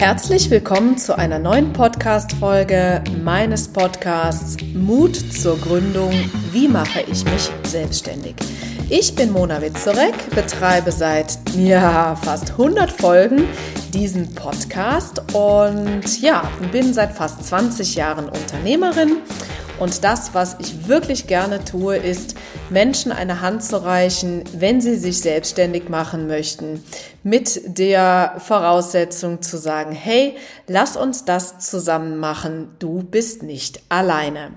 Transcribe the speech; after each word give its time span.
Herzlich 0.00 0.48
willkommen 0.48 0.96
zu 0.96 1.18
einer 1.18 1.38
neuen 1.38 1.74
Podcast-Folge 1.74 3.04
meines 3.22 3.68
Podcasts 3.68 4.56
Mut 4.72 5.14
zur 5.14 5.58
Gründung. 5.58 6.10
Wie 6.52 6.68
mache 6.68 7.02
ich 7.02 7.22
mich 7.26 7.50
selbstständig? 7.64 8.34
Ich 8.88 9.14
bin 9.14 9.30
Mona 9.30 9.60
Witzorek, 9.60 10.14
betreibe 10.34 10.90
seit 10.90 11.38
ja, 11.54 12.16
fast 12.16 12.52
100 12.52 12.90
Folgen 12.90 13.44
diesen 13.92 14.34
Podcast 14.34 15.20
und 15.34 16.22
ja, 16.22 16.50
bin 16.72 16.94
seit 16.94 17.12
fast 17.12 17.44
20 17.44 17.94
Jahren 17.94 18.24
Unternehmerin 18.30 19.18
und 19.80 20.02
das, 20.02 20.32
was 20.32 20.56
ich 20.60 20.88
wirklich 20.88 21.26
gerne 21.26 21.62
tue, 21.62 21.98
ist, 21.98 22.36
Menschen 22.70 23.12
eine 23.12 23.40
Hand 23.40 23.62
zu 23.64 23.82
reichen, 23.84 24.44
wenn 24.52 24.80
sie 24.80 24.96
sich 24.96 25.20
selbstständig 25.20 25.88
machen 25.88 26.26
möchten, 26.26 26.84
mit 27.22 27.78
der 27.78 28.34
Voraussetzung 28.38 29.42
zu 29.42 29.56
sagen, 29.56 29.92
hey, 29.92 30.36
lass 30.66 30.96
uns 30.96 31.24
das 31.24 31.58
zusammen 31.58 32.18
machen, 32.18 32.74
du 32.78 33.02
bist 33.02 33.42
nicht 33.42 33.82
alleine. 33.88 34.52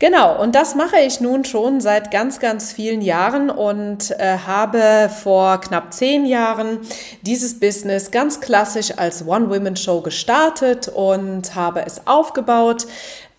Genau, 0.00 0.40
und 0.40 0.54
das 0.54 0.76
mache 0.76 0.98
ich 1.00 1.20
nun 1.20 1.44
schon 1.44 1.80
seit 1.80 2.12
ganz, 2.12 2.38
ganz 2.38 2.72
vielen 2.72 3.02
Jahren 3.02 3.50
und 3.50 4.12
äh, 4.12 4.38
habe 4.46 5.10
vor 5.10 5.60
knapp 5.60 5.92
zehn 5.92 6.24
Jahren 6.24 6.78
dieses 7.22 7.58
Business 7.58 8.12
ganz 8.12 8.40
klassisch 8.40 8.92
als 8.96 9.26
One-Women-Show 9.26 10.02
gestartet 10.02 10.86
und 10.86 11.56
habe 11.56 11.84
es 11.84 12.06
aufgebaut, 12.06 12.86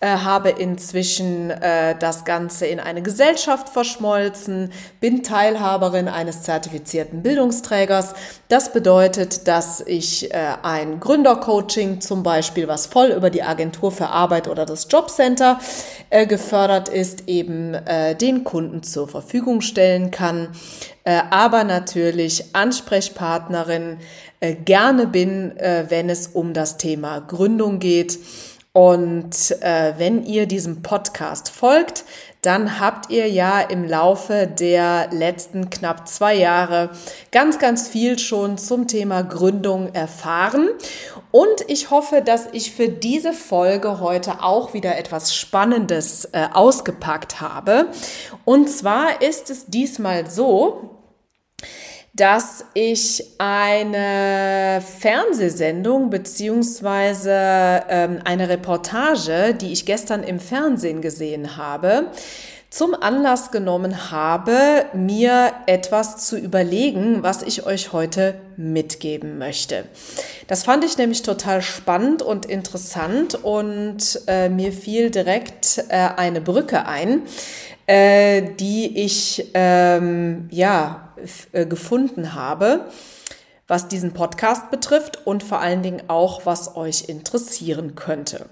äh, 0.02 0.16
habe 0.16 0.48
inzwischen 0.48 1.50
äh, 1.50 1.94
das 1.98 2.24
Ganze 2.24 2.64
in 2.64 2.80
eine 2.80 3.02
Gesellschaft 3.02 3.68
verschmolzen, 3.68 4.72
bin 4.98 5.22
Teilhaberin 5.22 6.08
eines 6.08 6.42
zertifizierten 6.42 7.22
Bildungsträgers. 7.22 8.14
Das 8.48 8.72
bedeutet, 8.72 9.46
dass 9.46 9.82
ich 9.82 10.32
äh, 10.32 10.54
ein 10.62 11.00
Gründercoaching 11.00 12.00
zum 12.00 12.22
Beispiel, 12.22 12.66
was 12.66 12.86
voll 12.86 13.08
über 13.08 13.28
die 13.28 13.42
Agentur 13.42 13.92
für 13.92 14.08
Arbeit 14.08 14.48
oder 14.48 14.64
das 14.64 14.86
Jobcenter 14.90 15.60
äh, 16.08 16.26
gefördert 16.26 16.88
ist, 16.88 17.28
eben 17.28 17.74
äh, 17.74 18.14
den 18.14 18.42
Kunden 18.42 18.82
zur 18.82 19.06
Verfügung 19.06 19.60
stellen 19.60 20.10
kann, 20.10 20.48
äh, 21.04 21.20
aber 21.30 21.64
natürlich 21.64 22.54
Ansprechpartnerin 22.54 23.98
äh, 24.40 24.54
gerne 24.54 25.06
bin, 25.06 25.54
äh, 25.58 25.84
wenn 25.90 26.08
es 26.08 26.28
um 26.28 26.54
das 26.54 26.78
Thema 26.78 27.20
Gründung 27.20 27.80
geht 27.80 28.18
und 28.72 29.50
äh, 29.62 29.94
wenn 29.98 30.24
ihr 30.24 30.46
diesem 30.46 30.82
Podcast 30.82 31.50
folgt, 31.50 32.04
dann 32.42 32.78
habt 32.78 33.10
ihr 33.10 33.28
ja 33.28 33.60
im 33.60 33.84
Laufe 33.84 34.46
der 34.46 35.08
letzten 35.10 35.70
knapp 35.70 36.06
zwei 36.06 36.36
Jahre 36.36 36.90
ganz, 37.32 37.58
ganz 37.58 37.88
viel 37.88 38.18
schon 38.18 38.58
zum 38.58 38.86
Thema 38.86 39.22
Gründung 39.22 39.92
erfahren. 39.92 40.68
Und 41.32 41.64
ich 41.66 41.90
hoffe, 41.90 42.22
dass 42.22 42.48
ich 42.52 42.70
für 42.70 42.88
diese 42.88 43.32
Folge 43.32 43.98
heute 43.98 44.42
auch 44.42 44.72
wieder 44.72 44.96
etwas 44.96 45.34
Spannendes 45.34 46.26
äh, 46.26 46.46
ausgepackt 46.52 47.40
habe. 47.40 47.88
Und 48.44 48.70
zwar 48.70 49.20
ist 49.20 49.50
es 49.50 49.66
diesmal 49.66 50.30
so, 50.30 50.99
dass 52.20 52.66
ich 52.74 53.24
eine 53.38 54.82
Fernsehsendung 54.98 56.10
beziehungsweise 56.10 57.32
ähm, 57.88 58.18
eine 58.24 58.50
Reportage, 58.50 59.54
die 59.54 59.72
ich 59.72 59.86
gestern 59.86 60.22
im 60.22 60.38
Fernsehen 60.38 61.00
gesehen 61.00 61.56
habe, 61.56 62.08
zum 62.68 62.94
Anlass 62.94 63.50
genommen 63.50 64.10
habe, 64.10 64.84
mir 64.92 65.52
etwas 65.64 66.18
zu 66.26 66.36
überlegen, 66.36 67.22
was 67.22 67.42
ich 67.42 67.64
euch 67.64 67.94
heute 67.94 68.34
mitgeben 68.58 69.38
möchte. 69.38 69.86
Das 70.46 70.64
fand 70.64 70.84
ich 70.84 70.98
nämlich 70.98 71.22
total 71.22 71.62
spannend 71.62 72.20
und 72.20 72.44
interessant 72.44 73.34
und 73.42 74.20
äh, 74.26 74.50
mir 74.50 74.72
fiel 74.72 75.10
direkt 75.10 75.84
äh, 75.88 76.10
eine 76.16 76.42
Brücke 76.42 76.86
ein, 76.86 77.22
äh, 77.86 78.42
die 78.60 79.02
ich 79.02 79.50
ähm, 79.54 80.48
ja 80.50 81.09
gefunden 81.52 82.34
habe, 82.34 82.86
was 83.66 83.88
diesen 83.88 84.12
Podcast 84.12 84.70
betrifft 84.70 85.26
und 85.26 85.42
vor 85.42 85.60
allen 85.60 85.82
Dingen 85.82 86.02
auch, 86.08 86.44
was 86.44 86.76
euch 86.76 87.08
interessieren 87.08 87.94
könnte. 87.94 88.46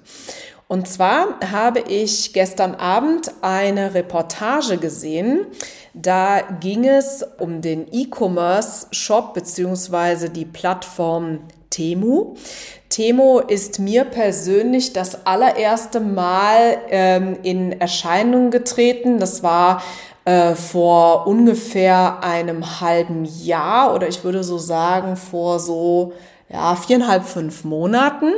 Und 0.69 0.87
zwar 0.87 1.41
habe 1.51 1.81
ich 1.81 2.35
gestern 2.35 2.75
Abend 2.75 3.33
eine 3.41 3.95
Reportage 3.95 4.77
gesehen. 4.77 5.47
Da 5.95 6.43
ging 6.61 6.87
es 6.87 7.25
um 7.39 7.63
den 7.63 7.87
E-Commerce-Shop 7.91 9.33
beziehungsweise 9.33 10.29
die 10.29 10.45
Plattform 10.45 11.41
Temu. 11.71 12.35
Temo 12.91 13.41
ist 13.41 13.79
mir 13.79 14.05
persönlich 14.05 14.93
das 14.93 15.27
allererste 15.27 16.01
Mal 16.01 16.79
ähm, 16.91 17.39
in 17.43 17.81
Erscheinung 17.81 18.51
getreten. 18.51 19.19
Das 19.19 19.43
war 19.43 19.83
äh, 20.29 20.55
vor 20.57 21.27
ungefähr 21.27 22.23
einem 22.23 22.83
halben 22.83 23.25
Jahr 23.25 23.95
oder 23.95 24.09
ich 24.09 24.25
würde 24.25 24.45
so 24.45 24.59
sagen 24.59 25.17
vor 25.17 25.59
so 25.59 26.13
ja, 26.51 26.77
viereinhalb, 26.77 27.25
fünf 27.25 27.65
Monaten. 27.65 28.35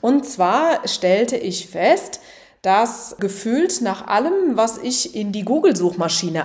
Und 0.00 0.24
zwar 0.24 0.86
stellte 0.86 1.36
ich 1.36 1.66
fest, 1.66 2.20
dass 2.62 3.16
gefühlt 3.18 3.80
nach 3.80 4.06
allem, 4.06 4.56
was 4.56 4.78
ich 4.78 5.16
in 5.16 5.32
die 5.32 5.44
Google-Suchmaschine 5.44 6.44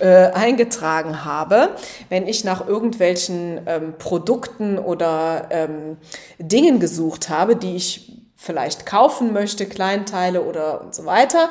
äh, 0.00 0.06
eingetragen 0.32 1.26
habe, 1.26 1.76
wenn 2.08 2.26
ich 2.26 2.42
nach 2.42 2.66
irgendwelchen 2.66 3.60
ähm, 3.66 3.94
Produkten 3.98 4.78
oder 4.78 5.48
ähm, 5.50 5.98
Dingen 6.38 6.80
gesucht 6.80 7.28
habe, 7.28 7.54
die 7.54 7.76
ich 7.76 8.12
vielleicht 8.34 8.86
kaufen 8.86 9.34
möchte, 9.34 9.66
Kleinteile 9.66 10.40
oder 10.40 10.80
und 10.80 10.94
so 10.94 11.04
weiter, 11.04 11.50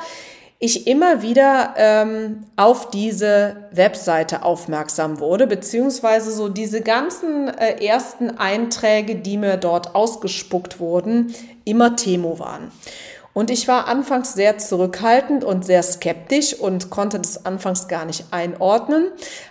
ich 0.60 0.88
immer 0.88 1.22
wieder 1.22 1.74
ähm, 1.78 2.46
auf 2.56 2.90
diese 2.90 3.68
Webseite 3.72 4.44
aufmerksam 4.44 5.20
wurde, 5.20 5.48
beziehungsweise 5.48 6.32
so 6.32 6.48
diese 6.48 6.82
ganzen 6.82 7.50
äh, 7.50 7.86
ersten 7.86 8.38
Einträge, 8.38 9.16
die 9.16 9.38
mir 9.38 9.58
dort 9.58 9.96
ausgespuckt 9.96 10.80
wurden, 10.80 11.34
immer 11.66 11.96
Temo 11.96 12.40
waren. 12.40 12.72
Und 13.36 13.52
ich 13.52 13.68
war 13.68 13.90
anfangs 13.90 14.34
sehr 14.34 14.58
zurückhaltend 14.60 15.44
und 15.44 15.66
sehr 15.66 15.84
skeptisch 15.84 16.54
und 16.54 16.90
konnte 16.90 17.20
das 17.20 17.46
anfangs 17.46 17.90
gar 17.90 18.06
nicht 18.06 18.28
einordnen, 18.32 19.08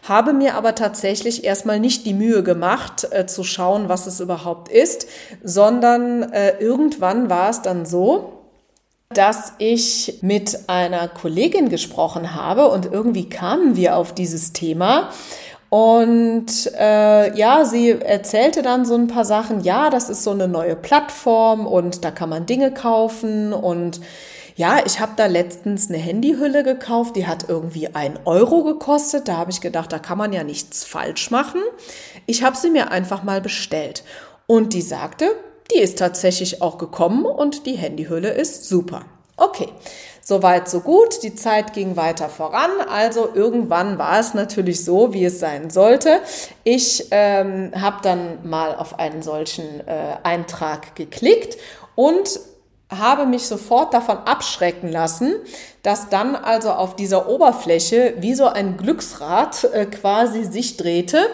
habe 0.09 0.33
mir 0.33 0.55
aber 0.55 0.75
tatsächlich 0.75 1.45
erstmal 1.45 1.81
nicht 1.81 2.07
die 2.07 2.15
Mühe 2.15 2.43
gemacht, 2.43 3.07
äh, 3.11 3.27
zu 3.27 3.45
schauen, 3.45 3.91
was 3.91 4.07
es 4.07 4.21
überhaupt 4.21 4.71
ist, 4.71 5.07
sondern 5.43 6.33
äh, 6.33 6.57
irgendwann 6.61 7.29
war 7.29 7.51
es 7.51 7.61
dann 7.61 7.85
so, 7.85 8.34
dass 9.17 9.55
ich 9.59 10.19
mit 10.23 10.69
einer 10.69 11.09
Kollegin 11.09 11.69
gesprochen 11.69 12.35
habe 12.35 12.69
und 12.69 12.87
irgendwie 12.87 13.29
kamen 13.29 13.77
wir 13.77 13.97
auf 13.97 14.13
dieses 14.13 14.53
Thema. 14.53 15.11
Und 15.71 16.71
äh, 16.79 17.37
ja, 17.37 17.65
sie 17.65 17.91
erzählte 17.91 18.63
dann 18.63 18.85
so 18.85 18.95
ein 18.95 19.09
paar 19.09 19.25
Sachen. 19.25 19.61
Ja, 19.63 19.91
das 19.91 20.09
ist 20.09 20.23
so 20.23 20.31
eine 20.31 20.47
neue 20.47 20.77
Plattform 20.77 21.67
und 21.67 22.05
da 22.05 22.13
kann 22.13 22.29
man 22.29 22.47
Dinge 22.47 22.73
kaufen. 22.73 23.53
Und 23.53 24.01
ja, 24.55 24.79
ich 24.87 25.01
habe 25.01 25.15
da 25.17 25.27
letztens 25.27 25.89
eine 25.89 25.99
Handyhülle 25.99 26.63
gekauft, 26.63 27.17
die 27.17 27.27
hat 27.27 27.49
irgendwie 27.49 27.93
ein 27.93 28.21
Euro 28.25 28.63
gekostet. 28.63 29.27
Da 29.27 29.37
habe 29.37 29.51
ich 29.51 29.61
gedacht, 29.61 29.91
da 29.93 29.99
kann 29.99 30.17
man 30.17 30.33
ja 30.33 30.45
nichts 30.45 30.85
falsch 30.85 31.33
machen. 31.33 31.61
Ich 32.27 32.45
habe 32.45 32.57
sie 32.57 32.71
mir 32.71 32.93
einfach 32.93 33.25
mal 33.25 33.41
bestellt. 33.41 34.05
Und 34.47 34.75
die 34.75 34.83
sagte, 34.83 35.35
die 35.73 35.79
ist 35.79 35.99
tatsächlich 35.99 36.63
auch 36.63 36.79
gekommen 36.79 37.25
und 37.25 37.67
die 37.67 37.75
Handyhülle 37.75 38.31
ist 38.31 38.69
super. 38.69 39.05
Okay, 39.37 39.69
soweit 40.21 40.69
so 40.69 40.81
gut. 40.81 41.23
Die 41.23 41.35
Zeit 41.35 41.73
ging 41.73 41.97
weiter 41.97 42.29
voran. 42.29 42.71
Also 42.89 43.31
irgendwann 43.35 43.99
war 43.99 44.21
es 44.21 44.33
natürlich 44.35 44.85
so, 44.85 45.13
wie 45.13 45.25
es 45.25 45.41
sein 45.41 45.71
sollte. 45.71 46.21
Ich 46.63 47.09
ähm, 47.11 47.73
habe 47.75 47.97
dann 48.03 48.49
mal 48.49 48.77
auf 48.77 48.99
einen 48.99 49.23
solchen 49.23 49.87
äh, 49.89 50.17
Eintrag 50.23 50.95
geklickt 50.95 51.59
und 51.97 52.39
habe 52.91 53.27
mich 53.27 53.47
sofort 53.47 53.93
davon 53.95 54.19
abschrecken 54.19 54.93
lassen, 54.93 55.35
dass 55.83 56.11
dann 56.11 56.37
also 56.37 56.71
auf 56.71 56.97
dieser 56.97 57.29
Oberfläche 57.29 58.15
wie 58.19 58.35
so 58.35 58.47
ein 58.47 58.77
Glücksrad 58.77 59.65
äh, 59.65 59.87
quasi 59.87 60.45
sich 60.45 60.77
drehte 60.77 61.27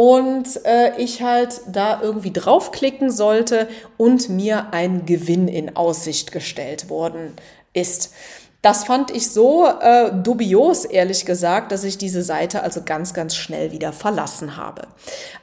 und 0.00 0.64
äh, 0.64 0.96
ich 0.96 1.20
halt 1.20 1.60
da 1.70 2.00
irgendwie 2.00 2.32
draufklicken 2.32 3.10
sollte 3.10 3.68
und 3.98 4.30
mir 4.30 4.72
ein 4.72 5.04
Gewinn 5.04 5.46
in 5.46 5.76
Aussicht 5.76 6.32
gestellt 6.32 6.88
worden 6.88 7.34
ist. 7.74 8.14
Das 8.62 8.84
fand 8.84 9.10
ich 9.10 9.30
so 9.30 9.66
äh, 9.66 10.10
dubios, 10.10 10.86
ehrlich 10.86 11.26
gesagt, 11.26 11.70
dass 11.70 11.84
ich 11.84 11.98
diese 11.98 12.22
Seite 12.22 12.62
also 12.62 12.80
ganz, 12.82 13.12
ganz 13.12 13.36
schnell 13.36 13.72
wieder 13.72 13.92
verlassen 13.92 14.56
habe. 14.56 14.88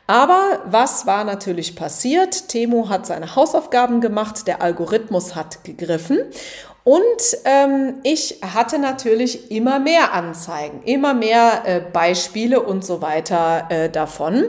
Aber 0.08 0.64
was 0.66 1.06
war 1.06 1.24
natürlich 1.24 1.76
passiert? 1.76 2.48
Temo 2.48 2.90
hat 2.90 3.06
seine 3.06 3.36
Hausaufgaben 3.36 4.02
gemacht, 4.02 4.48
der 4.48 4.64
Algorithmus 4.64 5.36
hat 5.36 5.64
gegriffen 5.66 6.18
und 6.88 7.38
ähm, 7.44 7.96
ich 8.04 8.40
hatte 8.42 8.80
natürlich 8.80 9.52
immer 9.52 9.78
mehr 9.78 10.14
Anzeigen, 10.14 10.84
immer 10.84 11.14
mehr 11.14 11.64
äh, 11.66 11.82
Beispiele 11.82 12.62
und 12.62 12.86
so 12.86 13.02
weiter 13.02 13.66
äh, 13.68 13.90
davon. 13.90 14.46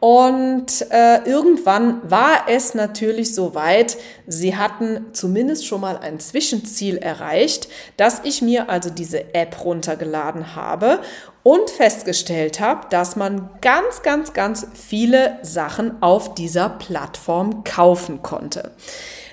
Und 0.00 0.90
äh, 0.90 1.22
irgendwann 1.22 2.00
war 2.10 2.48
es 2.48 2.74
natürlich 2.74 3.32
soweit, 3.32 3.96
sie 4.26 4.56
hatten 4.56 5.06
zumindest 5.12 5.68
schon 5.68 5.80
mal 5.80 5.98
ein 5.98 6.18
Zwischenziel 6.18 6.96
erreicht, 6.96 7.68
dass 7.96 8.22
ich 8.24 8.42
mir 8.42 8.68
also 8.68 8.90
diese 8.90 9.32
App 9.32 9.64
runtergeladen 9.64 10.56
habe 10.56 10.98
und 11.44 11.70
festgestellt 11.70 12.58
habe, 12.58 12.88
dass 12.90 13.14
man 13.14 13.50
ganz, 13.60 14.02
ganz, 14.02 14.32
ganz 14.32 14.66
viele 14.74 15.38
Sachen 15.42 16.02
auf 16.02 16.34
dieser 16.34 16.70
Plattform 16.70 17.62
kaufen 17.62 18.20
konnte. 18.22 18.72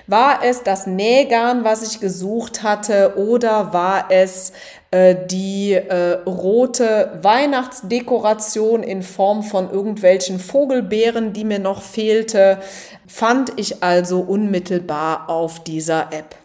War 0.06 0.44
es 0.44 0.62
das 0.62 0.86
Nähgarn, 0.86 1.64
was 1.64 1.82
ich 1.82 2.00
gesucht 2.00 2.62
hatte, 2.62 3.14
oder 3.16 3.72
war 3.72 4.06
es 4.10 4.52
äh, 4.92 5.16
die 5.26 5.72
äh, 5.72 6.12
rote 6.24 7.18
Weihnachtsdekoration 7.22 8.84
in 8.84 9.02
Form 9.02 9.42
von 9.42 9.68
irgendwelchen 9.68 10.38
Vogelbeeren, 10.38 11.32
die 11.32 11.44
mir 11.44 11.58
noch 11.58 11.82
fehlte, 11.82 12.58
fand 13.08 13.52
ich 13.56 13.82
also 13.82 14.20
unmittelbar 14.20 15.28
auf 15.28 15.64
dieser 15.64 16.12
App. 16.12 16.36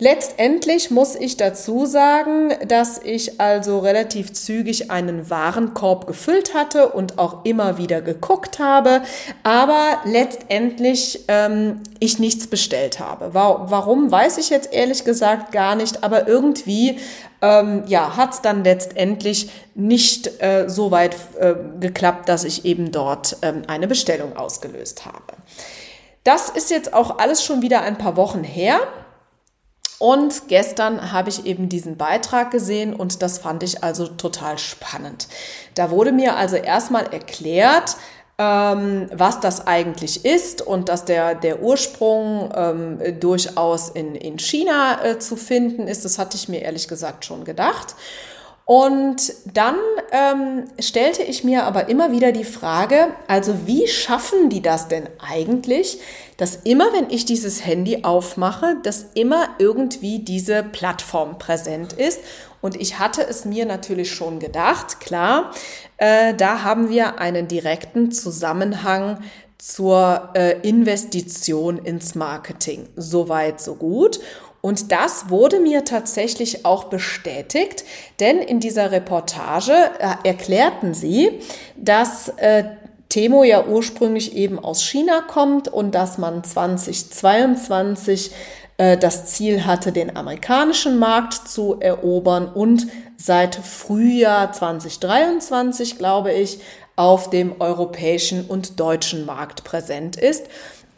Letztendlich 0.00 0.92
muss 0.92 1.16
ich 1.16 1.36
dazu 1.36 1.84
sagen, 1.84 2.54
dass 2.68 2.98
ich 3.02 3.40
also 3.40 3.80
relativ 3.80 4.32
zügig 4.32 4.92
einen 4.92 5.28
Warenkorb 5.28 6.06
gefüllt 6.06 6.54
hatte 6.54 6.90
und 6.90 7.18
auch 7.18 7.44
immer 7.44 7.78
wieder 7.78 8.00
geguckt 8.00 8.60
habe, 8.60 9.02
aber 9.42 9.98
letztendlich 10.04 11.24
ähm, 11.26 11.80
ich 11.98 12.20
nichts 12.20 12.46
bestellt 12.46 13.00
habe. 13.00 13.34
Warum, 13.34 14.12
weiß 14.12 14.38
ich 14.38 14.50
jetzt 14.50 14.72
ehrlich 14.72 15.04
gesagt 15.04 15.50
gar 15.50 15.74
nicht, 15.74 16.04
aber 16.04 16.28
irgendwie 16.28 17.00
ähm, 17.42 17.82
ja, 17.88 18.16
hat 18.16 18.34
es 18.34 18.40
dann 18.40 18.62
letztendlich 18.62 19.50
nicht 19.74 20.40
äh, 20.40 20.68
so 20.68 20.92
weit 20.92 21.16
äh, 21.40 21.54
geklappt, 21.80 22.28
dass 22.28 22.44
ich 22.44 22.64
eben 22.64 22.92
dort 22.92 23.38
ähm, 23.42 23.62
eine 23.66 23.88
Bestellung 23.88 24.36
ausgelöst 24.36 25.06
habe. 25.06 25.34
Das 26.22 26.50
ist 26.50 26.70
jetzt 26.70 26.94
auch 26.94 27.18
alles 27.18 27.42
schon 27.42 27.62
wieder 27.62 27.82
ein 27.82 27.98
paar 27.98 28.16
Wochen 28.16 28.44
her. 28.44 28.78
Und 29.98 30.46
gestern 30.46 31.12
habe 31.12 31.28
ich 31.28 31.44
eben 31.44 31.68
diesen 31.68 31.96
Beitrag 31.96 32.52
gesehen 32.52 32.94
und 32.94 33.20
das 33.20 33.38
fand 33.38 33.62
ich 33.64 33.82
also 33.82 34.06
total 34.06 34.56
spannend. 34.58 35.26
Da 35.74 35.90
wurde 35.90 36.12
mir 36.12 36.36
also 36.36 36.56
erstmal 36.56 37.12
erklärt, 37.12 37.96
ähm, 38.38 39.08
was 39.12 39.40
das 39.40 39.66
eigentlich 39.66 40.24
ist 40.24 40.62
und 40.62 40.88
dass 40.88 41.04
der, 41.04 41.34
der 41.34 41.60
Ursprung 41.60 42.52
ähm, 42.54 43.18
durchaus 43.18 43.88
in, 43.88 44.14
in 44.14 44.38
China 44.38 45.04
äh, 45.04 45.18
zu 45.18 45.34
finden 45.34 45.88
ist. 45.88 46.04
Das 46.04 46.18
hatte 46.20 46.36
ich 46.36 46.48
mir 46.48 46.62
ehrlich 46.62 46.86
gesagt 46.86 47.24
schon 47.24 47.44
gedacht. 47.44 47.96
Und 48.70 49.32
dann 49.54 49.76
ähm, 50.12 50.64
stellte 50.78 51.22
ich 51.22 51.42
mir 51.42 51.64
aber 51.64 51.88
immer 51.88 52.12
wieder 52.12 52.32
die 52.32 52.44
Frage, 52.44 53.14
also 53.26 53.66
wie 53.66 53.88
schaffen 53.88 54.50
die 54.50 54.60
das 54.60 54.88
denn 54.88 55.08
eigentlich, 55.26 56.00
dass 56.36 56.56
immer, 56.64 56.92
wenn 56.92 57.08
ich 57.08 57.24
dieses 57.24 57.64
Handy 57.64 58.04
aufmache, 58.04 58.76
dass 58.82 59.06
immer 59.14 59.48
irgendwie 59.58 60.18
diese 60.18 60.62
Plattform 60.62 61.38
präsent 61.38 61.94
ist. 61.94 62.20
Und 62.60 62.78
ich 62.78 62.98
hatte 62.98 63.26
es 63.26 63.46
mir 63.46 63.64
natürlich 63.64 64.12
schon 64.12 64.38
gedacht, 64.38 65.00
klar, 65.00 65.50
äh, 65.96 66.34
da 66.34 66.62
haben 66.62 66.90
wir 66.90 67.18
einen 67.18 67.48
direkten 67.48 68.12
Zusammenhang 68.12 69.24
zur 69.56 70.28
äh, 70.34 70.60
Investition 70.60 71.78
ins 71.78 72.14
Marketing. 72.14 72.86
Soweit, 72.96 73.62
so 73.62 73.76
gut. 73.76 74.20
Und 74.60 74.90
das 74.90 75.30
wurde 75.30 75.60
mir 75.60 75.84
tatsächlich 75.84 76.64
auch 76.64 76.84
bestätigt, 76.84 77.84
denn 78.18 78.38
in 78.38 78.60
dieser 78.60 78.90
Reportage 78.90 79.72
äh, 79.72 80.28
erklärten 80.28 80.94
sie, 80.94 81.40
dass 81.76 82.28
äh, 82.36 82.64
Temo 83.08 83.44
ja 83.44 83.64
ursprünglich 83.64 84.34
eben 84.36 84.58
aus 84.58 84.82
China 84.82 85.22
kommt 85.22 85.68
und 85.68 85.94
dass 85.94 86.18
man 86.18 86.44
2022 86.44 88.32
äh, 88.78 88.96
das 88.96 89.26
Ziel 89.26 89.64
hatte, 89.64 89.92
den 89.92 90.16
amerikanischen 90.16 90.98
Markt 90.98 91.48
zu 91.48 91.76
erobern 91.80 92.46
und 92.52 92.86
seit 93.16 93.56
Frühjahr 93.56 94.52
2023, 94.52 95.98
glaube 95.98 96.32
ich, 96.32 96.60
auf 96.96 97.30
dem 97.30 97.60
europäischen 97.60 98.44
und 98.46 98.80
deutschen 98.80 99.24
Markt 99.24 99.62
präsent 99.62 100.16
ist. 100.16 100.46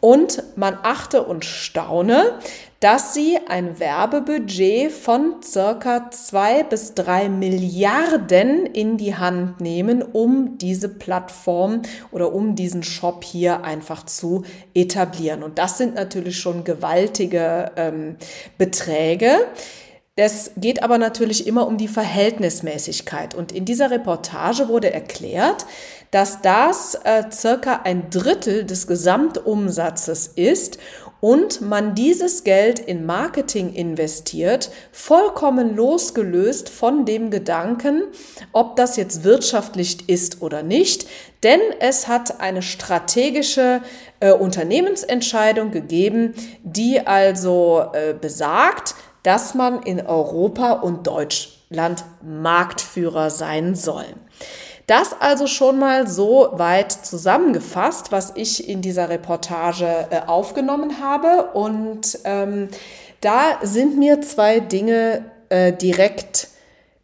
Und 0.01 0.43
man 0.57 0.77
achte 0.83 1.23
und 1.23 1.45
staune, 1.45 2.33
dass 2.81 3.13
sie 3.13 3.37
ein 3.47 3.79
Werbebudget 3.79 4.91
von 4.91 5.35
circa 5.43 6.09
zwei 6.09 6.63
bis 6.63 6.95
drei 6.95 7.29
Milliarden 7.29 8.65
in 8.65 8.97
die 8.97 9.15
Hand 9.15 9.61
nehmen, 9.61 10.01
um 10.01 10.57
diese 10.57 10.89
Plattform 10.89 11.83
oder 12.11 12.33
um 12.33 12.55
diesen 12.55 12.81
Shop 12.81 13.23
hier 13.23 13.63
einfach 13.63 14.03
zu 14.07 14.43
etablieren. 14.73 15.43
Und 15.43 15.59
das 15.59 15.77
sind 15.77 15.93
natürlich 15.93 16.39
schon 16.39 16.63
gewaltige 16.63 17.71
ähm, 17.75 18.15
Beträge. 18.57 19.37
Es 20.15 20.51
geht 20.57 20.81
aber 20.81 20.97
natürlich 20.97 21.45
immer 21.45 21.67
um 21.67 21.77
die 21.77 21.87
Verhältnismäßigkeit. 21.87 23.35
Und 23.35 23.51
in 23.51 23.65
dieser 23.65 23.91
Reportage 23.91 24.67
wurde 24.67 24.91
erklärt, 24.91 25.67
dass 26.11 26.41
das 26.41 26.95
äh, 26.95 27.23
circa 27.31 27.81
ein 27.83 28.09
Drittel 28.09 28.65
des 28.65 28.85
Gesamtumsatzes 28.85 30.27
ist 30.27 30.77
und 31.21 31.61
man 31.61 31.95
dieses 31.95 32.43
Geld 32.43 32.79
in 32.79 33.05
Marketing 33.05 33.73
investiert, 33.73 34.71
vollkommen 34.91 35.75
losgelöst 35.75 36.67
von 36.67 37.05
dem 37.05 37.29
Gedanken, 37.29 38.03
ob 38.51 38.75
das 38.75 38.97
jetzt 38.97 39.23
wirtschaftlich 39.23 40.09
ist 40.09 40.41
oder 40.41 40.63
nicht, 40.63 41.07
denn 41.43 41.61
es 41.79 42.07
hat 42.07 42.41
eine 42.41 42.61
strategische 42.61 43.81
äh, 44.19 44.31
Unternehmensentscheidung 44.31 45.71
gegeben, 45.71 46.33
die 46.63 47.05
also 47.05 47.85
äh, 47.93 48.13
besagt, 48.13 48.95
dass 49.23 49.53
man 49.53 49.83
in 49.83 50.01
Europa 50.05 50.73
und 50.73 51.05
Deutschland 51.05 52.03
Marktführer 52.23 53.29
sein 53.29 53.75
soll. 53.75 54.05
Das 54.91 55.15
also 55.17 55.47
schon 55.47 55.79
mal 55.79 56.05
so 56.05 56.49
weit 56.51 56.91
zusammengefasst, 56.91 58.11
was 58.11 58.33
ich 58.35 58.67
in 58.67 58.81
dieser 58.81 59.07
Reportage 59.07 59.85
äh, 59.85 60.27
aufgenommen 60.27 60.99
habe. 60.99 61.51
Und 61.53 62.19
ähm, 62.25 62.67
da 63.21 63.59
sind 63.61 63.97
mir 63.97 64.19
zwei 64.19 64.59
Dinge 64.59 65.23
äh, 65.47 65.71
direkt 65.71 66.49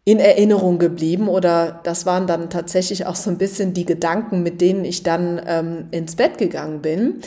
in 0.04 0.19
Erinnerung 0.19 0.80
geblieben 0.80 1.30
oder 1.30 1.80
das 1.84 2.06
waren 2.06 2.28
dann 2.28 2.50
tatsächlich 2.50 3.06
auch 3.06 3.16
so 3.16 3.30
ein 3.30 3.38
bisschen 3.38 3.74
die 3.74 3.86
Gedanken, 3.86 4.44
mit 4.44 4.60
denen 4.60 4.84
ich 4.84 5.04
dann 5.04 5.42
ähm, 5.48 5.88
ins 5.91 6.17
Bett 6.17 6.38
gegangen 6.38 6.82
bin. 6.82 7.22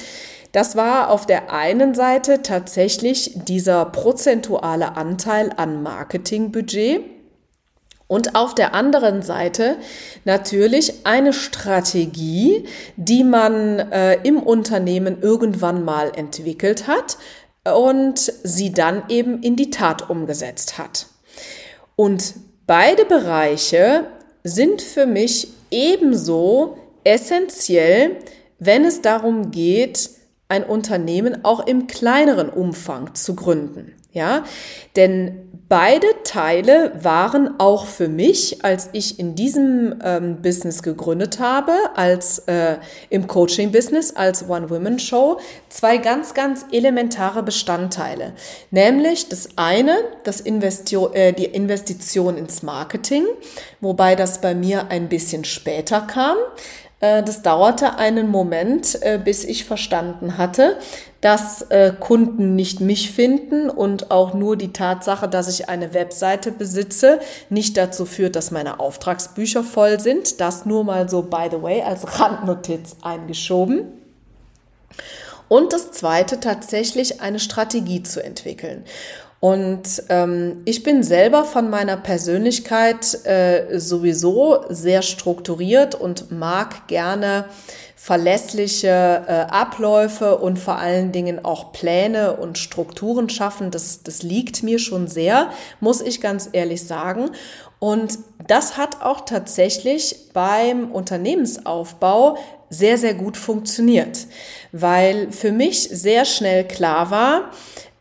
Das 0.52 0.76
war 0.76 1.08
auf 1.08 1.24
der 1.24 1.50
einen 1.54 1.94
Seite 1.94 2.42
tatsächlich 2.42 3.32
dieser 3.46 3.86
prozentuale 3.86 4.94
Anteil 4.98 5.52
an 5.56 5.82
Marketingbudget 5.82 7.19
und 8.10 8.34
auf 8.34 8.56
der 8.56 8.74
anderen 8.74 9.22
Seite 9.22 9.76
natürlich 10.24 11.06
eine 11.06 11.32
Strategie, 11.32 12.64
die 12.96 13.22
man 13.22 13.78
äh, 13.78 14.14
im 14.24 14.42
Unternehmen 14.42 15.22
irgendwann 15.22 15.84
mal 15.84 16.10
entwickelt 16.16 16.88
hat 16.88 17.18
und 17.72 18.18
sie 18.18 18.72
dann 18.72 19.04
eben 19.08 19.44
in 19.44 19.54
die 19.54 19.70
Tat 19.70 20.10
umgesetzt 20.10 20.76
hat. 20.76 21.06
Und 21.94 22.34
beide 22.66 23.04
Bereiche 23.04 24.06
sind 24.42 24.82
für 24.82 25.06
mich 25.06 25.46
ebenso 25.70 26.78
essentiell, 27.04 28.16
wenn 28.58 28.84
es 28.84 29.02
darum 29.02 29.52
geht, 29.52 30.10
ein 30.50 30.64
Unternehmen 30.64 31.44
auch 31.44 31.66
im 31.66 31.86
kleineren 31.86 32.48
Umfang 32.48 33.14
zu 33.14 33.34
gründen. 33.34 33.94
Ja, 34.12 34.42
denn 34.96 35.50
beide 35.68 36.08
Teile 36.24 36.92
waren 37.00 37.60
auch 37.60 37.86
für 37.86 38.08
mich, 38.08 38.64
als 38.64 38.90
ich 38.92 39.20
in 39.20 39.36
diesem 39.36 40.00
ähm, 40.02 40.42
Business 40.42 40.82
gegründet 40.82 41.38
habe, 41.38 41.72
als 41.94 42.40
äh, 42.40 42.78
im 43.08 43.28
Coaching-Business, 43.28 44.16
als 44.16 44.48
One-Women-Show, 44.48 45.38
zwei 45.68 45.98
ganz, 45.98 46.34
ganz 46.34 46.66
elementare 46.72 47.44
Bestandteile. 47.44 48.32
Nämlich 48.72 49.28
das 49.28 49.50
eine, 49.54 49.96
das 50.24 50.40
Investio 50.40 51.12
äh, 51.12 51.32
die 51.32 51.44
Investition 51.44 52.36
ins 52.36 52.64
Marketing, 52.64 53.24
wobei 53.80 54.16
das 54.16 54.40
bei 54.40 54.56
mir 54.56 54.88
ein 54.90 55.08
bisschen 55.08 55.44
später 55.44 56.00
kam. 56.00 56.36
Äh, 57.00 57.22
das 57.22 57.42
dauerte 57.42 57.96
einen 57.98 58.28
Moment, 58.28 59.02
äh, 59.02 59.18
bis 59.22 59.44
ich 59.44 59.64
verstanden 59.64 60.38
hatte, 60.38 60.78
dass 61.20 61.62
äh, 61.62 61.92
Kunden 61.98 62.54
nicht 62.54 62.80
mich 62.80 63.10
finden 63.10 63.68
und 63.68 64.10
auch 64.10 64.32
nur 64.32 64.56
die 64.56 64.72
Tatsache, 64.72 65.28
dass 65.28 65.48
ich 65.48 65.68
eine 65.68 65.92
Webseite 65.92 66.52
besitze, 66.52 67.20
nicht 67.48 67.76
dazu 67.76 68.06
führt, 68.06 68.36
dass 68.36 68.50
meine 68.50 68.80
Auftragsbücher 68.80 69.64
voll 69.64 70.00
sind. 70.00 70.40
Das 70.40 70.64
nur 70.64 70.84
mal 70.84 71.08
so, 71.08 71.22
by 71.22 71.48
the 71.50 71.62
way, 71.62 71.82
als 71.82 72.20
Randnotiz 72.20 72.96
eingeschoben. 73.02 73.84
Und 75.48 75.72
das 75.72 75.90
Zweite, 75.90 76.38
tatsächlich 76.38 77.20
eine 77.20 77.40
Strategie 77.40 78.02
zu 78.02 78.22
entwickeln. 78.22 78.84
Und 79.40 80.02
ähm, 80.10 80.60
ich 80.66 80.82
bin 80.82 81.02
selber 81.02 81.44
von 81.44 81.70
meiner 81.70 81.96
Persönlichkeit 81.96 83.24
äh, 83.24 83.78
sowieso 83.78 84.66
sehr 84.68 85.00
strukturiert 85.00 85.94
und 85.94 86.30
mag 86.30 86.86
gerne 86.88 87.46
verlässliche 87.96 89.24
äh, 89.26 89.32
Abläufe 89.50 90.38
und 90.38 90.58
vor 90.58 90.76
allen 90.76 91.10
Dingen 91.12 91.42
auch 91.42 91.72
Pläne 91.72 92.36
und 92.36 92.58
Strukturen 92.58 93.30
schaffen. 93.30 93.70
Das, 93.70 94.02
das 94.02 94.22
liegt 94.22 94.62
mir 94.62 94.78
schon 94.78 95.08
sehr, 95.08 95.50
muss 95.80 96.02
ich 96.02 96.20
ganz 96.20 96.50
ehrlich 96.52 96.86
sagen. 96.86 97.30
Und 97.78 98.18
das 98.46 98.76
hat 98.76 99.00
auch 99.00 99.22
tatsächlich 99.22 100.16
beim 100.34 100.90
Unternehmensaufbau 100.92 102.36
sehr, 102.68 102.98
sehr 102.98 103.14
gut 103.14 103.36
funktioniert, 103.36 104.26
weil 104.72 105.32
für 105.32 105.50
mich 105.50 105.82
sehr 105.82 106.24
schnell 106.24 106.64
klar 106.64 107.10
war, 107.10 107.50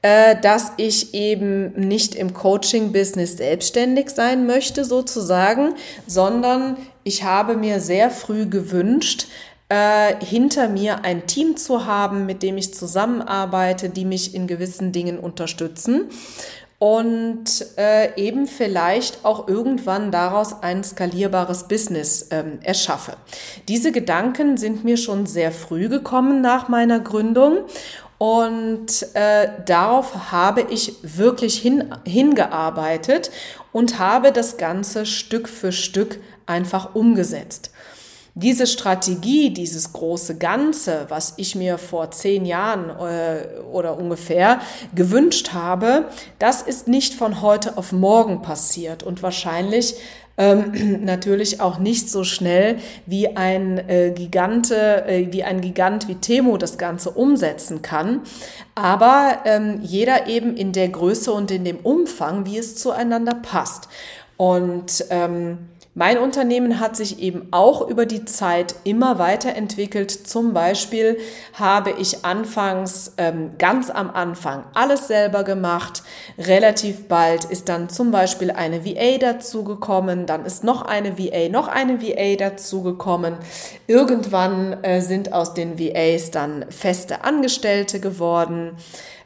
dass 0.01 0.72
ich 0.77 1.13
eben 1.13 1.74
nicht 1.74 2.15
im 2.15 2.34
Coaching-Business 2.34 3.36
selbstständig 3.36 4.12
sein 4.12 4.46
möchte 4.46 4.86
sozusagen, 4.86 5.75
sondern 6.08 6.77
ich 7.03 7.24
habe 7.24 7.58
mir 7.58 7.82
sehr 7.82 8.10
früh 8.10 8.46
gewünscht, 8.46 9.27
äh, 9.70 10.15
hinter 10.25 10.68
mir 10.68 11.06
ein 11.06 11.27
Team 11.27 11.56
zu 11.56 11.86
haben, 11.86 12.25
mit 12.25 12.44
dem 12.44 12.58
ich 12.58 12.74
zusammenarbeite, 12.74 13.89
die 13.89 14.06
mich 14.06 14.34
in 14.34 14.48
gewissen 14.48 14.91
Dingen 14.91 15.20
unterstützen 15.20 16.10
und 16.79 17.44
äh, 17.77 18.15
eben 18.15 18.48
vielleicht 18.48 19.25
auch 19.25 19.48
irgendwann 19.48 20.12
daraus 20.12 20.63
ein 20.63 20.84
skalierbares 20.84 21.68
Business 21.68 22.29
ähm, 22.32 22.60
erschaffe. 22.63 23.18
Diese 23.68 23.91
Gedanken 23.91 24.58
sind 24.58 24.86
mir 24.86 24.98
schon 24.98 25.25
sehr 25.25 25.51
früh 25.51 25.89
gekommen 25.89 26.41
nach 26.41 26.70
meiner 26.70 27.01
Gründung 27.01 27.60
und 28.20 29.16
äh, 29.16 29.48
darauf 29.66 30.32
habe 30.32 30.62
ich 30.70 30.96
wirklich 31.04 31.58
hin, 31.58 31.96
hingearbeitet 32.06 33.32
und 33.72 33.98
habe 33.98 34.34
das 34.34 34.58
Ganze 34.58 35.06
Stück 35.06 35.48
für 35.48 35.72
Stück 35.72 36.20
einfach 36.46 36.96
umgesetzt. 36.96 37.72
Diese 38.36 38.68
Strategie, 38.68 39.52
dieses 39.52 39.94
große 39.94 40.38
Ganze, 40.38 41.06
was 41.08 41.36
ich 41.38 41.56
mir 41.56 41.78
vor 41.78 42.12
zehn 42.12 42.46
Jahren 42.46 42.90
äh, 42.90 43.60
oder 43.72 43.98
ungefähr 43.98 44.60
gewünscht 44.94 45.54
habe, 45.54 46.06
das 46.40 46.62
ist 46.62 46.90
nicht 46.90 47.14
von 47.14 47.42
heute 47.42 47.78
auf 47.78 47.94
morgen 47.94 48.42
passiert. 48.42 49.02
Und 49.02 49.24
wahrscheinlich 49.24 49.96
ähm, 50.39 51.01
natürlich 51.03 51.62
auch 51.62 51.77
nicht 51.77 52.10
so 52.10 52.24
schnell 52.24 52.77
wie 53.05 53.36
ein 53.36 53.77
äh, 53.77 54.12
Gigante, 54.15 55.05
äh, 55.05 55.27
wie 55.31 55.43
ein 55.43 55.62
Gigant 55.62 56.08
wie 56.08 56.15
Temo 56.15 56.58
das 56.58 56.79
Ganze 56.79 57.12
umsetzen 57.12 57.84
kann. 57.84 58.22
Aber 58.74 59.39
ähm, 59.46 59.81
jeder 59.84 60.27
eben 60.27 60.55
in 60.55 60.72
der 60.72 60.89
Größe 60.89 61.31
und 61.31 61.51
in 61.51 61.65
dem 61.65 61.77
Umfang, 61.77 62.46
wie 62.46 62.58
es 62.58 62.75
zueinander 62.75 63.36
passt. 63.36 63.89
Und 64.38 65.05
ähm, 65.10 65.60
mein 66.00 66.18
Unternehmen 66.18 66.79
hat 66.79 66.96
sich 66.96 67.20
eben 67.20 67.50
auch 67.51 67.86
über 67.86 68.06
die 68.06 68.24
Zeit 68.24 68.74
immer 68.86 69.20
weiterentwickelt. 69.20 70.10
Zum 70.10 70.53
Beispiel 70.53 71.18
habe 71.56 71.91
ich 71.91 72.24
anfangs, 72.24 73.15
ähm, 73.18 73.51
ganz 73.58 73.89
am 73.89 74.10
Anfang, 74.10 74.63
alles 74.74 75.10
selber 75.10 75.44
gemacht. 75.44 76.03
Relativ 76.38 77.10
bald 77.10 77.44
ist 77.44 77.68
dann 77.68 77.89
zum 77.89 78.12
Beispiel 78.12 78.50
eine 78.50 78.86
VA 78.86 79.18
dazugekommen, 79.18 80.25
dann 80.25 80.46
ist 80.46 80.63
noch 80.63 80.84
eine 80.84 81.18
VA, 81.18 81.50
noch 81.50 81.68
eine 81.68 82.01
VA 82.01 82.38
dazugekommen. 82.38 83.36
Irgendwann 83.86 84.82
äh, 84.86 85.01
sind 85.01 85.34
aus 85.34 85.53
den 85.53 85.77
VAs 85.77 86.32
dann 86.32 86.63
feste 86.70 87.25
Angestellte 87.25 88.00
geworden. 88.00 88.77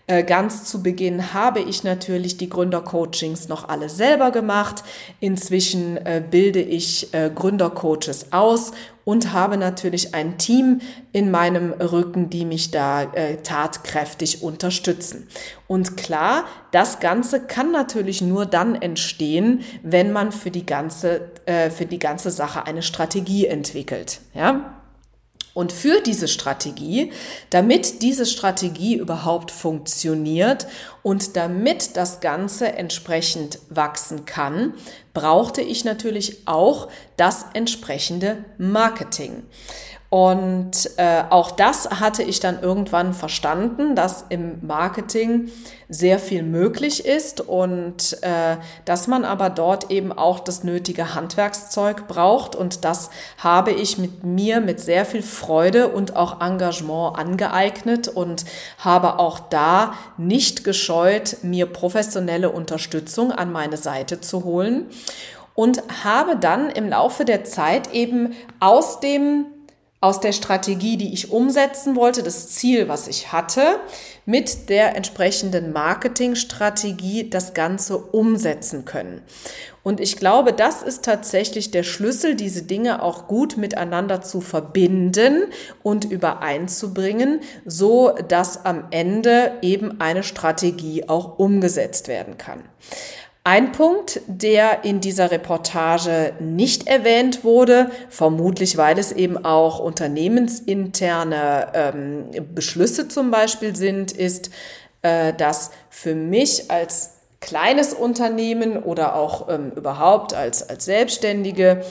Äh, 0.05 0.23
ganz 0.23 0.65
zu 0.65 0.83
Beginn 0.83 1.33
habe 1.33 1.61
ich 1.61 1.85
natürlich 1.85 2.35
die 2.35 2.49
Gründercoachings 2.49 3.47
noch 3.47 3.69
alle 3.69 3.87
selber 3.87 4.31
gemacht. 4.31 4.83
Inzwischen 5.21 5.95
äh, 5.95 6.21
bilde 6.29 6.59
ich 6.59 7.13
äh, 7.13 7.31
Gründercoaches 7.33 8.33
aus 8.33 8.73
und 9.05 9.31
habe 9.31 9.55
natürlich 9.55 10.13
ein 10.13 10.37
Team 10.37 10.81
in 11.13 11.31
meinem 11.31 11.71
Rücken, 11.71 12.29
die 12.29 12.45
mich 12.45 12.71
da 12.71 13.05
tatkräftig 13.43 14.43
unterstützen. 14.43 15.27
Und 15.67 15.97
klar, 15.97 16.45
das 16.71 17.01
Ganze 17.01 17.41
kann 17.41 17.73
natürlich 17.73 18.21
nur 18.21 18.45
dann 18.45 18.75
entstehen, 18.75 19.59
wenn 19.83 20.13
man 20.13 20.31
für 20.31 20.51
die 20.51 20.65
ganze, 20.65 21.31
für 21.45 21.85
die 21.85 21.99
ganze 21.99 22.31
Sache 22.31 22.65
eine 22.65 22.81
Strategie 22.81 23.45
entwickelt. 23.45 24.21
Ja? 24.33 24.82
Und 25.53 25.71
für 25.71 26.01
diese 26.01 26.27
Strategie, 26.27 27.11
damit 27.51 28.01
diese 28.01 28.25
Strategie 28.25 28.95
überhaupt 28.95 29.51
funktioniert 29.51 30.65
und 31.03 31.35
damit 31.35 31.95
das 31.95 32.21
Ganze 32.21 32.73
entsprechend 32.73 33.59
wachsen 33.69 34.25
kann, 34.25 34.73
brauchte 35.13 35.61
ich 35.61 35.85
natürlich 35.85 36.47
auch 36.47 36.89
das 37.17 37.45
entsprechende 37.53 38.43
Marketing. 38.57 39.43
Und 40.13 40.91
äh, 40.97 41.23
auch 41.31 41.49
das 41.49 41.89
hatte 41.89 42.21
ich 42.21 42.39
dann 42.39 42.61
irgendwann 42.61 43.15
verstanden, 43.15 43.95
dass 43.95 44.25
im 44.29 44.59
Marketing 44.61 45.49
sehr 45.89 46.19
viel 46.19 46.43
möglich 46.43 47.03
ist 47.03 47.41
und 47.41 48.21
äh, 48.21 48.57
dass 48.85 49.07
man 49.07 49.25
aber 49.25 49.49
dort 49.49 49.89
eben 49.89 50.11
auch 50.11 50.39
das 50.39 50.63
nötige 50.63 51.15
Handwerkszeug 51.15 52.07
braucht. 52.07 52.55
Und 52.55 52.85
das 52.85 53.09
habe 53.39 53.71
ich 53.71 53.97
mit 53.97 54.23
mir 54.23 54.61
mit 54.61 54.79
sehr 54.79 55.05
viel 55.05 55.23
Freude 55.23 55.87
und 55.87 56.15
auch 56.15 56.41
Engagement 56.41 57.17
angeeignet 57.17 58.07
und 58.07 58.45
habe 58.77 59.17
auch 59.17 59.39
da 59.39 59.95
nicht 60.17 60.63
gescheut, 60.63 61.37
mir 61.41 61.65
professionelle 61.65 62.51
Unterstützung 62.51 63.31
an 63.31 63.51
meine 63.51 63.77
Seite 63.77 64.21
zu 64.21 64.43
holen 64.43 64.85
und 65.55 65.81
habe 66.03 66.35
dann 66.35 66.69
im 66.69 66.87
Laufe 66.87 67.25
der 67.25 67.45
Zeit 67.45 67.91
eben 67.93 68.33
aus 68.59 68.99
dem 68.99 69.47
aus 70.03 70.19
der 70.19 70.33
Strategie, 70.33 70.97
die 70.97 71.13
ich 71.13 71.31
umsetzen 71.31 71.95
wollte, 71.95 72.23
das 72.23 72.49
Ziel, 72.49 72.89
was 72.89 73.07
ich 73.07 73.31
hatte, 73.31 73.79
mit 74.25 74.67
der 74.67 74.97
entsprechenden 74.97 75.71
Marketingstrategie 75.71 77.29
das 77.29 77.53
Ganze 77.53 77.97
umsetzen 77.97 78.83
können. 78.83 79.21
Und 79.81 80.01
ich 80.01 80.17
glaube, 80.17 80.51
das 80.51 80.81
ist 80.81 81.05
tatsächlich 81.05 81.71
der 81.71 81.83
Schlüssel, 81.83 82.35
diese 82.35 82.63
Dinge 82.63 83.01
auch 83.01 83.27
gut 83.27 83.55
miteinander 83.55 84.21
zu 84.21 84.41
verbinden 84.41 85.43
und 85.83 86.03
übereinzubringen, 86.03 87.39
so 87.63 88.13
dass 88.27 88.65
am 88.65 88.87
Ende 88.91 89.53
eben 89.61 90.01
eine 90.01 90.23
Strategie 90.23 91.07
auch 91.07 91.39
umgesetzt 91.39 92.09
werden 92.09 92.37
kann. 92.37 92.63
Ein 93.45 93.73
Punkt, 93.73 94.21
der 94.27 94.85
in 94.85 95.01
dieser 95.01 95.29
Reportage 95.29 96.33
nicht 96.39 96.87
erwähnt 96.87 97.43
wurde, 97.43 97.91
vermutlich 98.09 98.77
weil 98.77 98.97
es 98.97 99.11
eben 99.11 99.43
auch 99.43 99.79
unternehmensinterne 99.79 101.67
ähm, 101.73 102.25
Beschlüsse 102.55 103.09
zum 103.09 103.31
Beispiel 103.31 103.75
sind, 103.75 104.13
ist, 104.13 104.49
äh, 105.01 105.33
dass 105.33 105.71
für 105.89 106.15
mich 106.15 106.71
als 106.71 107.15
kleines 107.41 107.93
Unternehmen 107.93 108.81
oder 108.81 109.17
auch 109.17 109.49
ähm, 109.49 109.73
überhaupt 109.75 110.33
als, 110.33 110.69
als 110.69 110.85
Selbstständige 110.85 111.83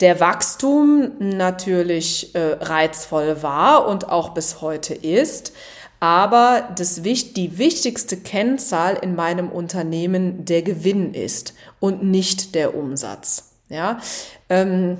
der 0.00 0.20
Wachstum 0.20 1.12
natürlich 1.18 2.34
äh, 2.34 2.56
reizvoll 2.60 3.42
war 3.42 3.88
und 3.88 4.10
auch 4.10 4.30
bis 4.34 4.60
heute 4.60 4.92
ist 4.92 5.54
aber 6.00 6.68
das, 6.76 7.02
die 7.02 7.58
wichtigste 7.58 8.16
Kennzahl 8.16 8.96
in 9.00 9.14
meinem 9.14 9.50
Unternehmen 9.50 10.44
der 10.44 10.62
Gewinn 10.62 11.14
ist 11.14 11.54
und 11.78 12.02
nicht 12.02 12.54
der 12.54 12.74
Umsatz. 12.74 13.52
Ja, 13.68 14.00
ähm, 14.48 14.96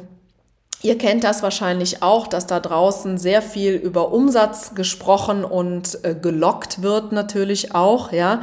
Ihr 0.83 0.97
kennt 0.97 1.25
das 1.25 1.42
wahrscheinlich 1.42 2.02
auch, 2.02 2.26
dass 2.26 2.47
da 2.47 2.59
draußen 2.59 3.19
sehr 3.19 3.42
viel 3.42 3.75
über 3.75 4.12
Umsatz 4.12 4.75
gesprochen 4.75 5.45
und 5.45 6.02
äh, 6.04 6.14
gelockt 6.14 6.80
wird 6.80 7.12
natürlich 7.12 7.75
auch, 7.75 8.12
ja. 8.12 8.40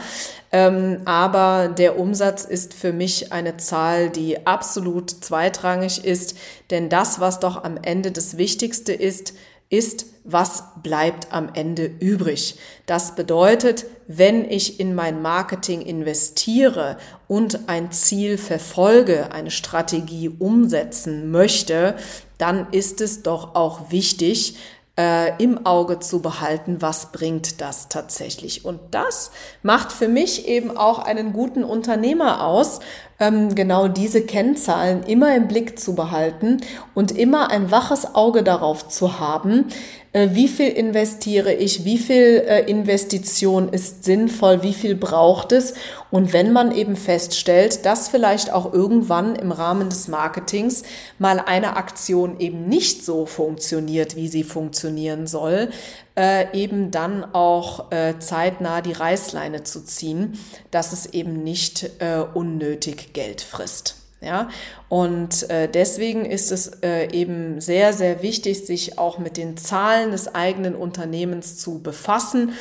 Ähm, 0.52 1.02
aber 1.06 1.68
der 1.68 1.98
Umsatz 1.98 2.46
ist 2.46 2.76
für 2.76 2.94
mich 2.94 3.34
eine 3.34 3.58
Zahl, 3.58 4.12
die 4.12 4.46
absolut 4.46 5.10
zweitrangig 5.10 6.06
ist, 6.06 6.38
denn 6.70 6.90
das, 6.90 7.20
was 7.20 7.40
doch 7.40 7.64
am 7.64 7.78
Ende 7.82 8.12
das 8.12 8.38
Wichtigste 8.38 8.94
ist, 8.94 9.34
ist, 9.70 10.06
was 10.24 10.64
bleibt 10.84 11.32
am 11.32 11.50
Ende 11.54 11.86
übrig. 11.86 12.58
Das 12.86 13.16
bedeutet, 13.16 13.86
wenn 14.08 14.50
ich 14.50 14.80
in 14.80 14.96
mein 14.96 15.22
Marketing 15.22 15.82
investiere 15.82 16.98
und 17.28 17.68
ein 17.68 17.92
Ziel 17.92 18.38
verfolge, 18.38 19.32
eine 19.32 19.52
Strategie 19.52 20.30
umsetzen 20.30 21.32
möchte, 21.32 21.96
dann 22.38 22.68
ist 22.72 23.02
es 23.02 23.24
doch 23.24 23.56
auch 23.56 23.92
wichtig, 23.92 24.58
äh, 24.98 25.42
im 25.42 25.66
Auge 25.66 26.00
zu 26.00 26.22
behalten, 26.22 26.82
was 26.82 27.12
bringt 27.12 27.62
das 27.62 27.88
tatsächlich. 27.88 28.66
Und 28.66 28.80
das 28.92 29.32
macht 29.62 29.92
für 29.92 30.08
mich 30.08 30.48
eben 30.48 30.76
auch 30.76 31.00
einen 31.00 31.34
guten 31.34 31.64
Unternehmer 31.64 32.44
aus, 32.44 32.80
genau 33.20 33.88
diese 33.88 34.22
Kennzahlen 34.22 35.02
immer 35.04 35.36
im 35.36 35.48
Blick 35.48 35.80
zu 35.80 35.96
behalten 35.96 36.58
und 36.94 37.12
immer 37.12 37.50
ein 37.50 37.72
waches 37.72 38.14
Auge 38.14 38.44
darauf 38.44 38.88
zu 38.90 39.20
haben, 39.20 39.66
äh, 40.14 40.30
wie 40.34 40.48
viel 40.48 40.70
investiere 40.70 41.54
ich, 41.54 41.84
wie 41.84 41.98
viel 41.98 42.44
äh, 42.48 42.70
Investition 42.70 43.70
ist 43.70 44.04
sinnvoll, 44.04 44.62
wie 44.64 44.74
viel 44.74 44.96
braucht 44.96 45.52
es. 45.52 45.74
Und 46.12 46.32
wenn 46.32 46.54
man 46.54 46.72
eben 46.72 46.96
feststellt, 46.96 47.86
dass 47.86 48.08
vielleicht 48.08 48.54
auch 48.54 48.72
irgendwann 48.72 49.36
im 49.36 49.52
Rahmen 49.52 49.90
des 49.90 50.08
Marketings 50.08 50.84
mal 51.18 51.40
eine 51.40 51.76
Aktion 51.76 52.40
eben 52.40 52.70
nicht 52.70 53.04
so 53.04 53.26
funktioniert, 53.26 54.16
wie 54.16 54.28
sie 54.28 54.44
funktionieren 54.44 55.28
soll, 55.28 55.70
äh, 56.18 56.52
eben 56.58 56.92
dann 56.92 57.24
auch 57.24 57.92
äh, 57.92 58.18
zeitnah 58.20 58.82
die 58.82 58.94
Reißleine 58.94 59.64
zu 59.64 59.86
ziehen, 59.86 60.38
dass 60.72 60.92
es 60.92 61.06
eben 61.06 61.44
nicht 61.44 61.90
äh, 62.00 62.24
unnötig 62.34 63.14
Geld 63.14 63.42
frisst. 63.42 63.96
Ja, 64.20 64.50
und 64.90 65.48
äh, 65.52 65.70
deswegen 65.70 66.26
ist 66.26 66.52
es 66.52 66.82
äh, 66.82 67.12
eben 67.12 67.62
sehr, 67.62 67.94
sehr 67.94 68.24
wichtig, 68.24 68.66
sich 68.66 68.98
auch 68.98 69.20
mit 69.20 69.38
den 69.38 69.58
Zahlen 69.58 70.10
des 70.10 70.34
eigenen 70.34 70.74
Unternehmens 70.74 71.60
zu 71.60 71.84
befassen 71.84 72.54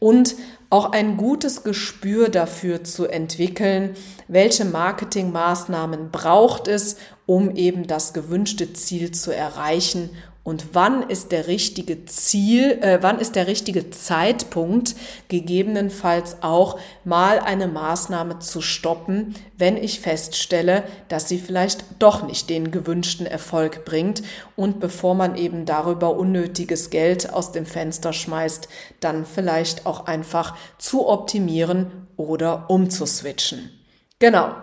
und 0.00 0.34
auch 0.70 0.90
ein 0.90 1.16
gutes 1.16 1.62
Gespür 1.62 2.30
dafür 2.30 2.82
zu 2.82 3.06
entwickeln, 3.06 3.94
welche 4.26 4.64
Marketingmaßnahmen 4.64 6.10
braucht 6.10 6.66
es, 6.66 6.96
um 7.26 7.54
eben 7.54 7.86
das 7.86 8.12
gewünschte 8.12 8.72
Ziel 8.72 9.12
zu 9.12 9.30
erreichen 9.30 10.10
und 10.44 10.74
wann 10.74 11.08
ist 11.08 11.32
der 11.32 11.46
richtige 11.46 12.04
Ziel, 12.04 12.78
äh, 12.82 12.98
wann 13.00 13.18
ist 13.18 13.34
der 13.34 13.46
richtige 13.46 13.88
Zeitpunkt, 13.88 14.94
gegebenenfalls 15.28 16.42
auch 16.42 16.78
mal 17.02 17.40
eine 17.40 17.66
Maßnahme 17.66 18.40
zu 18.40 18.60
stoppen, 18.60 19.34
wenn 19.56 19.78
ich 19.78 20.00
feststelle, 20.00 20.84
dass 21.08 21.30
sie 21.30 21.38
vielleicht 21.38 21.84
doch 21.98 22.26
nicht 22.26 22.50
den 22.50 22.70
gewünschten 22.70 23.24
Erfolg 23.24 23.86
bringt 23.86 24.22
und 24.54 24.80
bevor 24.80 25.14
man 25.14 25.36
eben 25.36 25.64
darüber 25.64 26.14
unnötiges 26.14 26.90
Geld 26.90 27.32
aus 27.32 27.52
dem 27.52 27.64
Fenster 27.64 28.12
schmeißt, 28.12 28.68
dann 29.00 29.24
vielleicht 29.24 29.86
auch 29.86 30.04
einfach 30.06 30.56
zu 30.76 31.08
optimieren 31.08 32.06
oder 32.18 32.68
umzuswitchen. 32.68 33.70
Genau. 34.18 34.54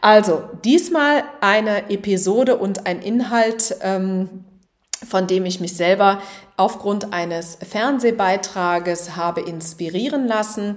Also 0.00 0.42
diesmal 0.64 1.22
eine 1.40 1.90
Episode 1.90 2.56
und 2.56 2.86
ein 2.86 3.00
Inhalt, 3.00 3.76
ähm, 3.82 4.44
von 5.06 5.26
dem 5.26 5.44
ich 5.46 5.60
mich 5.60 5.76
selber 5.76 6.20
aufgrund 6.56 7.12
eines 7.12 7.56
Fernsehbeitrages 7.56 9.16
habe 9.16 9.40
inspirieren 9.40 10.26
lassen. 10.26 10.76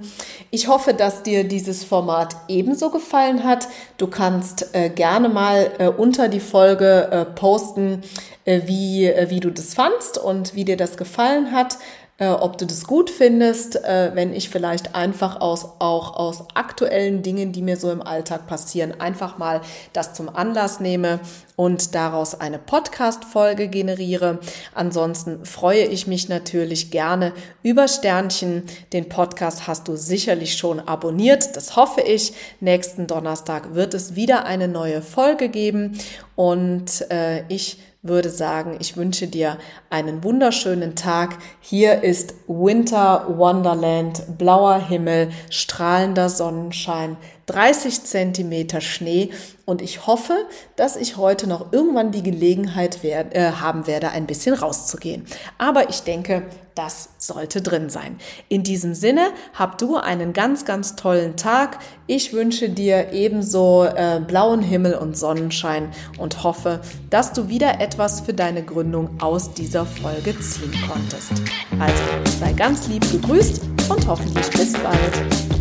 Ich 0.51 0.67
hoffe, 0.67 0.93
dass 0.93 1.23
dir 1.23 1.43
dieses 1.43 1.83
Format 1.83 2.35
ebenso 2.47 2.91
gefallen 2.91 3.43
hat. 3.43 3.67
Du 3.97 4.07
kannst 4.07 4.75
äh, 4.75 4.89
gerne 4.89 5.27
mal 5.27 5.71
äh, 5.79 5.87
unter 5.87 6.27
die 6.27 6.39
Folge 6.39 7.09
äh, 7.11 7.25
posten, 7.25 8.03
äh, 8.45 8.61
wie, 8.65 9.05
äh, 9.05 9.29
wie 9.31 9.39
du 9.39 9.49
das 9.49 9.73
fandst 9.73 10.19
und 10.19 10.53
wie 10.53 10.65
dir 10.65 10.77
das 10.77 10.97
gefallen 10.97 11.51
hat 11.51 11.77
äh, 12.21 12.27
ob 12.27 12.59
du 12.59 12.67
das 12.67 12.85
gut 12.85 13.09
findest, 13.09 13.83
äh, 13.83 14.11
wenn 14.13 14.31
ich 14.31 14.49
vielleicht 14.49 14.93
einfach 14.93 15.41
aus, 15.41 15.65
auch 15.79 16.15
aus 16.15 16.43
aktuellen 16.53 17.23
Dingen, 17.23 17.51
die 17.51 17.63
mir 17.63 17.77
so 17.77 17.89
im 17.89 18.03
Alltag 18.03 18.45
passieren, 18.45 19.01
einfach 19.01 19.39
mal 19.39 19.61
das 19.91 20.13
zum 20.13 20.29
Anlass 20.29 20.79
nehme 20.79 21.19
und 21.55 21.95
daraus 21.95 22.39
eine 22.39 22.59
Podcast-Folge 22.59 23.69
generiere. 23.69 24.37
Ansonsten 24.75 25.45
freue 25.45 25.85
ich 25.85 26.05
mich 26.05 26.29
natürlich 26.29 26.91
gerne 26.91 27.33
über 27.63 27.87
Sternchen. 27.87 28.65
Den 28.93 29.09
Podcast 29.09 29.65
hast 29.65 29.87
du 29.87 29.95
sicherlich 29.95 30.57
schon 30.57 30.79
abonniert. 30.79 31.55
Das 31.55 31.75
hoffe 31.75 32.01
ich. 32.01 32.33
Nächsten 32.59 33.07
Donnerstag 33.07 33.73
wird 33.73 33.95
es 33.95 34.15
wieder 34.15 34.45
eine 34.45 34.67
neue 34.67 35.01
Folge 35.01 35.49
geben 35.49 35.97
und 36.35 37.09
äh, 37.09 37.45
ich 37.47 37.79
würde 38.03 38.29
sagen, 38.29 38.77
ich 38.79 38.97
wünsche 38.97 39.27
dir 39.27 39.57
einen 39.91 40.23
wunderschönen 40.23 40.95
Tag. 40.95 41.37
Hier 41.59 42.03
ist 42.03 42.33
Winter 42.47 43.25
Wonderland, 43.37 44.37
blauer 44.39 44.79
Himmel, 44.79 45.29
strahlender 45.51 46.29
Sonnenschein, 46.29 47.17
30 47.51 48.03
Zentimeter 48.03 48.79
Schnee 48.79 49.31
und 49.65 49.81
ich 49.81 50.07
hoffe, 50.07 50.47
dass 50.75 50.95
ich 50.95 51.17
heute 51.17 51.47
noch 51.47 51.71
irgendwann 51.73 52.11
die 52.11 52.23
Gelegenheit 52.23 53.03
werd, 53.03 53.35
äh, 53.35 53.51
haben 53.51 53.87
werde, 53.87 54.09
ein 54.09 54.25
bisschen 54.25 54.55
rauszugehen. 54.55 55.25
Aber 55.57 55.89
ich 55.89 56.01
denke, 56.01 56.43
das 56.75 57.09
sollte 57.17 57.61
drin 57.61 57.89
sein. 57.89 58.17
In 58.47 58.63
diesem 58.63 58.93
Sinne, 58.93 59.31
hab 59.53 59.77
du 59.77 59.97
einen 59.97 60.31
ganz, 60.33 60.63
ganz 60.63 60.95
tollen 60.95 61.35
Tag. 61.35 61.79
Ich 62.07 62.31
wünsche 62.31 62.69
dir 62.69 63.11
ebenso 63.11 63.83
äh, 63.83 64.21
blauen 64.25 64.61
Himmel 64.61 64.95
und 64.95 65.17
Sonnenschein 65.17 65.89
und 66.17 66.43
hoffe, 66.43 66.79
dass 67.09 67.33
du 67.33 67.49
wieder 67.49 67.81
etwas 67.81 68.21
für 68.21 68.33
deine 68.33 68.63
Gründung 68.63 69.21
aus 69.21 69.53
dieser 69.53 69.85
Folge 69.85 70.39
ziehen 70.39 70.73
konntest. 70.89 71.33
Also 71.79 72.03
sei 72.39 72.53
ganz 72.53 72.87
lieb 72.87 73.09
gegrüßt 73.11 73.61
und 73.89 74.07
hoffentlich 74.07 74.49
bis 74.51 74.73
bald. 74.73 75.60